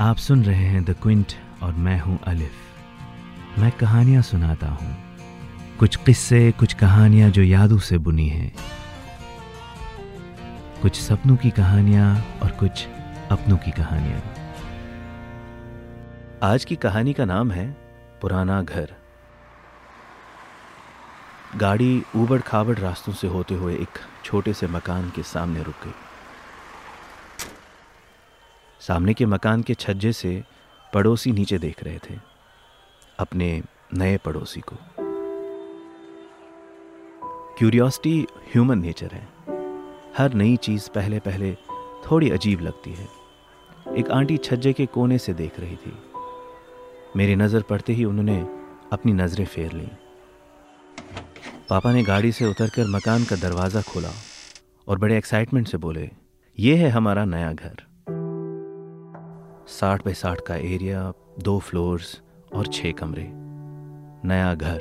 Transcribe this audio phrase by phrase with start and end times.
[0.00, 4.96] आप सुन रहे हैं द क्विंट और मैं हूँ अलिफ मैं कहानियाँ सुनाता हूँ।
[5.78, 8.52] कुछ किस्से, कुछ कहानियाँ जो यादों से बुनी हैं।
[10.82, 12.86] कुछ सपनों की कहानियाँ और कुछ
[13.30, 14.22] अपनों की कहानियाँ।
[16.42, 17.76] आज की कहानी का नाम है
[18.20, 18.94] पुराना घर।
[21.56, 26.07] गाड़ी ऊबड़ खाबड़ रास्तों से होते हुए एक छोटे से मकान के सामने रुक गई।
[28.88, 30.30] सामने के मकान के छज्जे से
[30.92, 32.14] पड़ोसी नीचे देख रहे थे,
[33.18, 33.62] अपने
[33.94, 34.76] नए पड़ोसी को।
[37.58, 39.26] क्यूरियोसिटी ह्यूमन नेचर है।
[40.18, 41.52] हर नई चीज़ पहले पहले
[42.06, 43.06] थोड़ी अजीब लगती है।
[43.96, 45.92] एक आंटी छज्जे के कोने से देख रही थी।
[47.16, 48.38] मेरी नज़र पड़ते ही उन्होंने
[48.92, 49.88] अपनी नज़रें फेर लीं।
[51.68, 54.12] पापा ने गाड़ी से उतरकर मकान का दरवाज़ा खोला
[54.88, 56.10] और बड़े एक्साइटमेंट से बोले,
[56.58, 57.86] ये है हमारा नया घर।
[59.68, 62.22] साठ बाई साठ का एरिया, दो फ्लोर्स
[62.54, 63.30] और छः कमरे।
[64.28, 64.80] नया घर।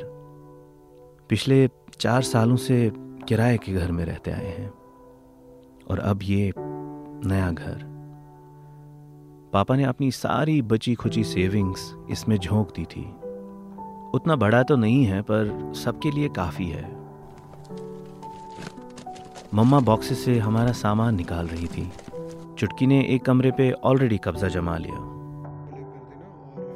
[1.29, 4.73] पिछले चार सालों से किराए के घर में रहते आए हैं।
[5.89, 6.53] और अब ये
[7.27, 7.81] नया घर।
[9.53, 13.05] पापा ने अपनी सारी बची खुची सेविंग्स इसमें झोंक दी थी।
[14.13, 16.97] उतना बड़ा तो नहीं है, पर सबके लिए काफ़ी है।
[19.53, 21.91] मम्मा बॉक्सेस से हमारा सामान निकाल रही थी।
[22.57, 24.95] चुटकी ने एक कमरे पे ऑलरेडी कब्जा जमा लिया।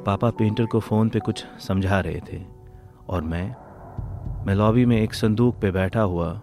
[0.06, 2.44] पापा पेंटर को फ़ोन पे कुछ समझा रहे थे
[3.08, 3.48] और मैं
[4.46, 6.42] मैं लॉबी में एक संदूक पे बैठा हुआ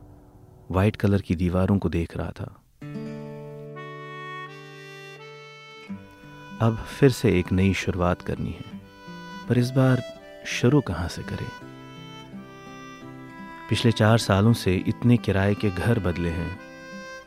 [0.71, 2.61] वाइट कलर की दीवारों को देख रहा था।
[6.61, 8.81] अब फिर से एक नई शुरुआत करनी है,
[9.49, 10.03] पर इस बार
[10.45, 11.51] शुरू कहाँ से करें?
[13.69, 16.68] पिछले चार सालों से इतने किराए के घर बदले हैं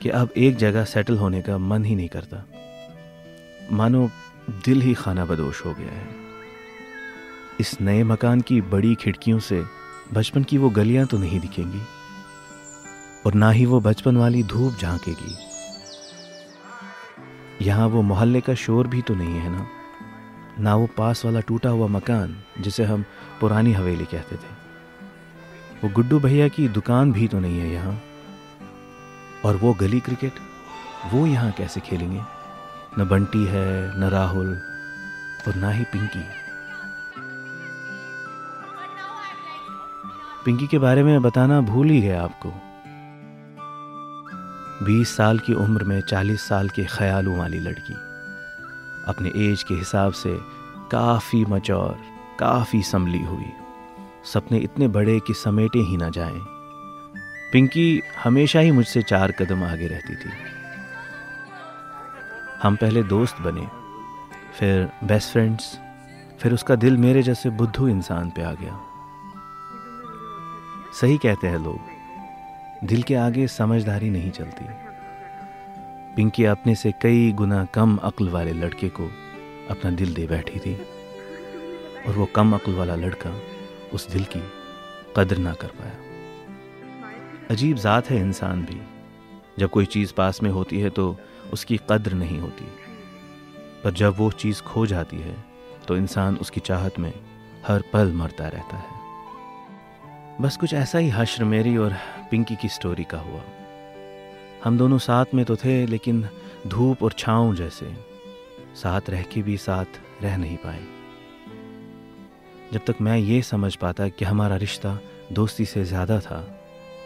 [0.03, 2.45] कि अब एक जगह सेटल होने का मन ही नहीं करता।
[3.73, 4.09] मानो
[4.65, 6.09] दिल ही खाना बदोश हो गया है।
[7.61, 9.63] इस नए मकान की बड़ी खिड़कियों से
[10.13, 11.81] बचपन की वो गलियाँ तो नहीं दिखेंगी,
[13.27, 15.37] और ना ही वो बचपन वाली धूप झांकेगी।
[17.65, 19.67] यहाँ वो मोहल्ले का शोर भी तो नहीं है ना?
[20.59, 23.05] ना वो पास वाला टूटा हुआ मकान, जिसे हम
[23.41, 24.51] पुरानी हवेली कहते थे।
[25.83, 28.01] वो गुड्डू भैया की दुकान भी तो नहीं है यहाँ।
[29.45, 30.33] और वो गली क्रिकेट,
[31.13, 32.23] वो यहाँ कैसे खेलेंगे?
[32.99, 34.63] न बंटी है, न राहुल,
[35.49, 36.25] और ना ही पिंकी।
[40.45, 42.53] पिंकी के बारे में बताना भूल ही गया आपको।
[44.85, 47.95] बीस साल की उम्र में चालीस साल के ख्यालों वाली लड़की।
[49.09, 50.41] अपने एज के हिसाब से
[50.93, 51.99] काफ़ी मचौर
[52.39, 53.53] काफ़ी संभली हुई।
[54.25, 56.52] सपने इतने बड़े कि समेटे ही ना जाएँ।
[57.53, 60.31] पिंकी हमेशा ही मुझसे चार कदम आगे रहती थी।
[62.63, 63.67] हम पहले दोस्त बने,
[64.59, 65.79] फिर बेस्ट फ्रेंड्स
[66.41, 68.81] फिर उसका दिल मेरे जैसे बुद्धू इंसान पे आ गया।
[71.01, 71.81] सही कहते हैं लोग,
[72.85, 74.65] दिल के आगे समझदारी नहीं चलती।
[76.17, 79.11] पिंकी अपने से कई गुना कम अक्ल वाले लड़के को
[79.71, 80.75] अपना दिल दे बैठी थी,
[82.09, 83.35] और वो कम अक्ल वाला लड़का
[83.95, 84.43] उस दिल की
[85.17, 86.12] कदर ना कर पाया।
[87.51, 88.81] अजीब ज़ात है इंसान भी।
[89.59, 91.17] जब कोई चीज़ पास में होती है तो
[91.53, 92.65] उसकी कद्र नहीं होती।
[93.85, 95.35] पर जब वो चीज़ खो जाती है
[95.89, 97.13] तो इंसान उसकी चाहत में
[97.67, 99.01] हर पल मरता रहता है।
[100.41, 101.97] बस कुछ ऐसा ही हश्र मेरी और
[102.31, 103.43] पिंकी की स्टोरी का हुआ।
[104.65, 106.29] हम दोनों साथ में तो थे, लेकिन
[106.67, 107.93] धूप और छाँव जैसे
[108.77, 110.83] साथ रह के भी साथ रह नहीं पाए।
[112.73, 114.99] जब तक मैं ये समझ पाता कि हमारा रिश्ता
[115.33, 116.41] दोस्ती से ज़्यादा था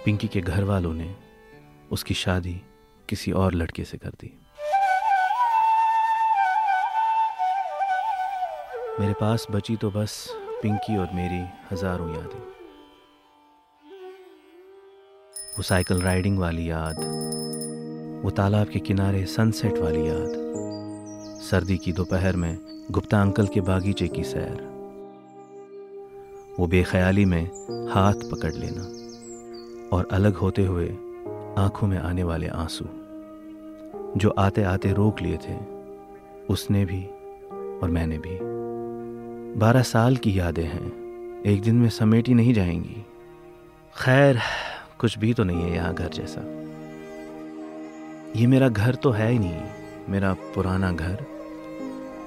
[0.06, 1.14] पिंकी के घर वालों ने
[1.92, 2.52] उसकी शादी
[3.08, 4.26] किसी और लड़के से कर दी।
[9.00, 10.14] मेरे पास बची तो बस
[10.62, 12.38] पिंकी और मेरी हज़ारों यादें।
[15.56, 16.96] वो साइकिल राइडिंग वाली याद,
[18.24, 22.56] वो तालाब के किनारे सनसेट वाली याद, सर्दी की दोपहर में
[22.90, 24.62] गुप्ता अंकल के बागीचे की सैर,
[26.58, 27.44] वो बेख्याली में
[27.90, 28.84] हाथ पकड़ लेना।
[29.92, 30.88] और अलग होते हुए
[31.58, 32.84] आँखों में आने वाले आँसू,
[34.16, 35.56] जो आते आते रोक लिए थे,
[36.50, 37.04] उसने भी
[37.78, 38.38] और मैंने भी।
[39.60, 43.06] बारह साल की यादें हैं, एक दिन में समेटी नहीं जाएँगी।
[43.96, 44.38] खैर,
[44.98, 46.40] कुछ भी तो नहीं है यहाँ घर जैसा।
[48.40, 49.62] ये मेरा घर तो है ही नहीं,
[50.08, 51.24] मेरा पुराना घर।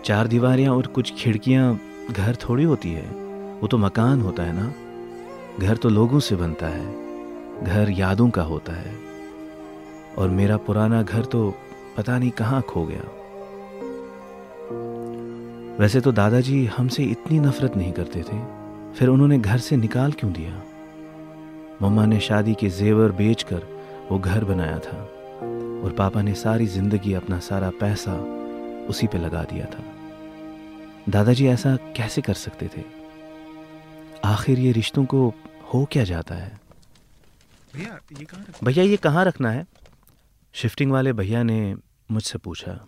[0.05, 1.79] चार दीवारियाँ और कुछ खिड़कियाँ,
[2.11, 3.09] घर थोड़ी होती है,
[3.61, 4.73] वो तो मकान होता है ना।
[5.59, 7.08] घर तो लोगों से बनता है।
[7.63, 8.93] घर यादों का होता है।
[10.17, 11.53] और मेरा पुराना घर तो
[11.97, 13.01] पता नहीं कहाँ खो गया।
[15.79, 18.39] वैसे तो दादाजी हमसे इतनी नफरत नहीं करते थे।
[18.93, 20.61] फिर उन्होंने घर से निकाल क्यों दिया?
[21.81, 23.61] मम्मा ने शादी के जेवर बेचकर
[24.11, 24.97] वो घर बनाया था।
[25.83, 28.13] और पापा ने सारी ज़िंदगी अपना सारा पैसा
[28.89, 29.83] उसी पे लगा दिया था।
[31.09, 32.83] दादाजी ऐसा कैसे कर सकते थे?
[34.25, 35.33] आखिर ये रिश्तों को
[35.73, 36.68] हो क्या जाता है?
[37.73, 39.65] भैया, ये कहाँ भैया, ये कहाँ रखना है?
[40.55, 41.75] शिफ्टिंग वाले भैया ने
[42.11, 42.79] मुझसे पूछा,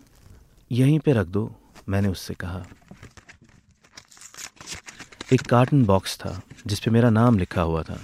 [0.72, 1.50] यहीं पे रख दो।
[1.89, 2.63] मैंने उससे कहा,
[5.33, 8.00] एक कार्टन बॉक्स था जिस पे मेरा नाम लिखा हुआ था।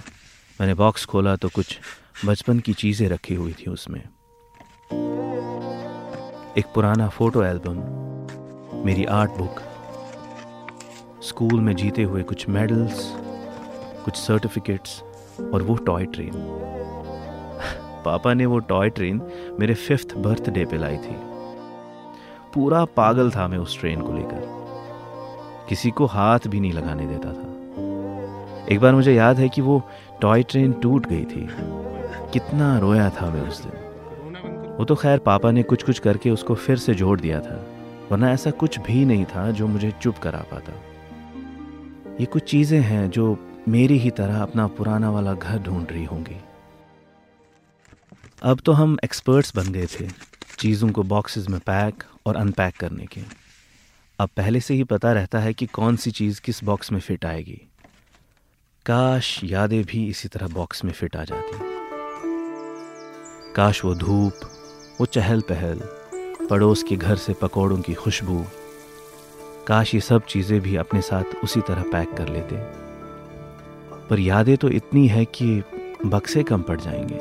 [0.60, 1.78] मैंने बॉक्स खोला तो कुछ
[2.24, 4.00] बचपन की चीज़ें रखी हुई थी उसमें।
[6.58, 7.76] एक पुराना फ़ोटो एल्बम,
[8.84, 9.60] मेरी आर्ट बुक,
[11.24, 13.00] स्कूल में जीते हुए कुछ मेडल्स,
[14.04, 15.00] कुछ सर्टिफिकेट्स
[15.54, 16.32] और वो टॉय ट्रेन
[18.04, 19.22] पापा ने वो टॉय ट्रेन
[19.60, 21.16] मेरे फिफ्थ बर्थडे पे लाई थी।
[22.54, 24.58] पूरा पागल था मैं उस ट्रेन को लेकर।
[25.68, 27.54] किसी को हाथ भी नहीं लगाने देता था।
[28.72, 29.82] एक बार मुझे याद है कि वो
[30.20, 31.48] टॉय ट्रेन टूट गई थी।
[32.32, 36.54] कितना रोया था मैं उस दिन। वो तो खैर पापा ने कुछ कुछ करके उसको
[36.54, 37.66] फिर से जोड़ दिया था।
[38.12, 40.72] वरना ऐसा कुछ भी नहीं था जो मुझे चुप करा पाता।
[42.20, 46.36] ये कुछ चीज़ें हैं जो मेरी ही तरह अपना पुराना वाला घर ढूंढ रही होंगी।
[48.42, 50.08] अब तो हम एक्सपर्ट्स बन गए थे,
[50.58, 53.20] चीज़ों को बॉक्सेस में पैक और अनपैक करने के।
[54.18, 57.24] अब पहले से ही पता रहता है कि कौन सी चीज़ किस बॉक्स में फिट
[57.24, 57.60] आएगी।
[58.86, 61.58] काश यादें भी इसी तरह बॉक्स में फिट आ जाती।
[63.54, 64.40] काश वो धूप,
[65.00, 65.80] वो चहल पहल
[66.50, 68.44] पड़ोस के घर से पकौड़ों की खुशबू,
[69.66, 72.87] काश ये सब चीज़ें भी अपने साथ उसी तरह पैक कर लेते।
[74.10, 75.62] पर यादें तो इतनी है कि
[76.06, 77.20] बक्से कम पड़ जाएँगे।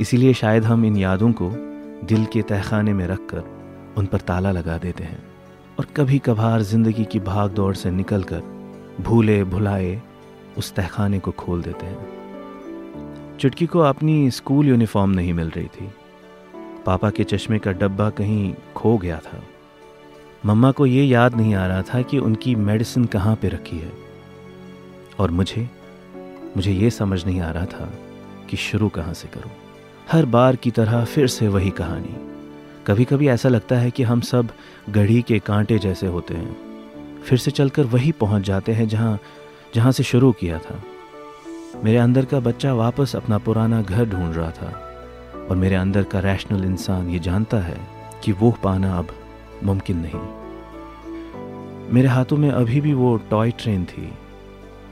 [0.00, 1.50] इसीलिए शायद हम इन यादों को
[2.06, 3.42] दिल के तहखाने में रखकर
[3.98, 5.22] उन पर ताला लगा देते हैं
[5.78, 8.42] और कभी कभार ज़िंदगी की भाग दौड़ से निकल कर
[9.00, 10.02] भूले भुलाए
[10.58, 15.90] उस तहखाने को खोल देते हैं। चुटकी को अपनी स्कूल यूनिफॉर्म नहीं मिल रही थी।
[16.86, 19.42] पापा के चश्मे का डब्बा कहीं खो गया था।
[20.46, 24.09] मम्मा को ये याद नहीं आ रहा था कि उनकी मेडिसिन कहाँ पे रखी है।
[25.20, 25.70] और मुझे
[26.56, 27.92] मुझे ये समझ नहीं आ रहा था
[28.50, 29.50] कि शुरू कहाँ से करूँ।
[30.12, 32.16] हर बार की तरह फिर से वही कहानी।
[32.86, 34.48] कभी कभी ऐसा लगता है कि हम सब
[34.90, 36.56] घड़ी के कांटे जैसे होते हैं।
[37.22, 39.18] फिर से चलकर वही पहुँच जाते हैं जहाँ
[39.74, 40.82] जहाँ से शुरू किया था।
[41.84, 44.70] मेरे अंदर का बच्चा वापस अपना पुराना घर ढूंढ रहा था
[45.50, 47.78] और मेरे अंदर का रैशनल इंसान ये जानता है
[48.24, 49.06] कि वो पाना अब
[49.64, 50.20] मुमकिन नहीं।
[51.94, 54.12] मेरे हाथों में अभी भी वो टॉय ट्रेन थी।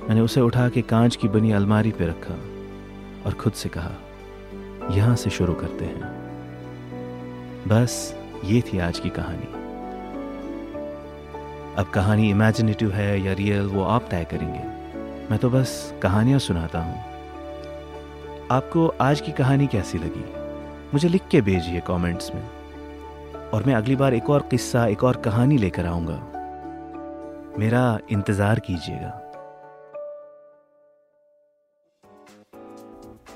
[0.08, 2.34] मैंने उसे उठा के कांच की बनी अलमारी पे रखा
[3.26, 3.90] और खुद से कहा,
[4.90, 6.00] यहाँ से शुरू करते हैं।
[7.68, 9.46] बस ये थी आज की कहानी।
[11.76, 14.62] अब कहानी इमेजिनेटिव है या रियल वो आप तय करेंगे।
[15.30, 16.98] मैं तो बस कहानियाँ सुनाता हूँ।
[18.50, 20.24] आपको आज की कहानी कैसी लगी?
[20.94, 22.48] मुझे लिख के भेजिए कमेंट्स में।
[23.50, 26.20] और मैं अगली बार एक और किस्सा, एक और कहानी लेकर आऊँगा।
[27.58, 29.27] मेरा इंतज़ार कीजिएगा।